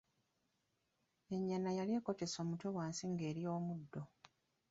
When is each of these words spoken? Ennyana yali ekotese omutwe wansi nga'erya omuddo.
Ennyana 1.35 1.69
yali 1.77 1.93
ekotese 1.99 2.37
omutwe 2.43 2.67
wansi 2.75 3.03
nga'erya 3.11 3.49
omuddo. 3.59 4.01